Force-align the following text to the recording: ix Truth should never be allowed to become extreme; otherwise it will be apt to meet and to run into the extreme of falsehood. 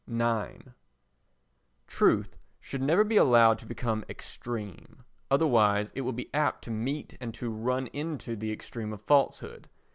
ix 0.11 0.63
Truth 1.85 2.35
should 2.59 2.81
never 2.81 3.03
be 3.03 3.17
allowed 3.17 3.59
to 3.59 3.67
become 3.67 4.03
extreme; 4.09 5.03
otherwise 5.29 5.91
it 5.93 6.01
will 6.01 6.11
be 6.11 6.33
apt 6.33 6.63
to 6.63 6.71
meet 6.71 7.15
and 7.21 7.35
to 7.35 7.51
run 7.51 7.85
into 7.85 8.35
the 8.35 8.51
extreme 8.51 8.93
of 8.93 9.01
falsehood. 9.03 9.69